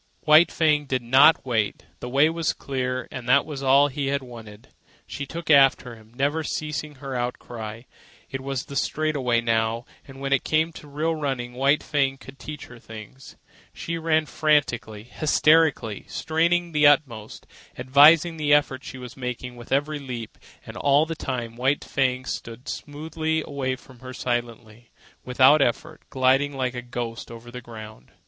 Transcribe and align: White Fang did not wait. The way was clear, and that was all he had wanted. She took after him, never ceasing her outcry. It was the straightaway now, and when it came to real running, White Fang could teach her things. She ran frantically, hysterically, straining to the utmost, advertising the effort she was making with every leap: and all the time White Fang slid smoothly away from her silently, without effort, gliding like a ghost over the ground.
White 0.21 0.51
Fang 0.51 0.85
did 0.87 1.03
not 1.03 1.45
wait. 1.45 1.85
The 1.99 2.09
way 2.09 2.27
was 2.27 2.53
clear, 2.53 3.07
and 3.11 3.29
that 3.29 3.45
was 3.45 3.61
all 3.61 3.87
he 3.87 4.07
had 4.07 4.23
wanted. 4.23 4.69
She 5.05 5.27
took 5.27 5.51
after 5.51 5.95
him, 5.95 6.11
never 6.15 6.41
ceasing 6.41 6.95
her 6.95 7.13
outcry. 7.13 7.83
It 8.27 8.41
was 8.41 8.65
the 8.65 8.75
straightaway 8.75 9.41
now, 9.41 9.85
and 10.07 10.19
when 10.19 10.33
it 10.33 10.43
came 10.43 10.71
to 10.73 10.87
real 10.87 11.13
running, 11.13 11.53
White 11.53 11.83
Fang 11.83 12.17
could 12.17 12.39
teach 12.39 12.65
her 12.65 12.79
things. 12.79 13.35
She 13.75 13.99
ran 13.99 14.25
frantically, 14.25 15.03
hysterically, 15.03 16.05
straining 16.07 16.69
to 16.73 16.79
the 16.79 16.87
utmost, 16.87 17.45
advertising 17.77 18.37
the 18.37 18.55
effort 18.55 18.83
she 18.83 18.97
was 18.97 19.15
making 19.15 19.55
with 19.55 19.71
every 19.71 19.99
leap: 19.99 20.35
and 20.65 20.75
all 20.77 21.05
the 21.05 21.13
time 21.13 21.55
White 21.55 21.83
Fang 21.83 22.25
slid 22.25 22.67
smoothly 22.67 23.43
away 23.45 23.75
from 23.75 23.99
her 23.99 24.13
silently, 24.15 24.89
without 25.23 25.61
effort, 25.61 26.01
gliding 26.09 26.53
like 26.57 26.73
a 26.73 26.81
ghost 26.81 27.29
over 27.29 27.51
the 27.51 27.61
ground. 27.61 28.11